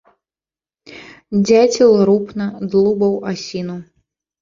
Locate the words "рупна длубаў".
2.09-3.13